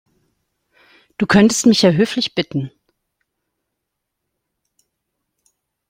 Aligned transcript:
Du 1.19 1.27
könntest 1.27 1.67
mich 1.67 1.83
ja 1.83 1.91
höflich 1.91 2.33
bitten. 2.33 2.71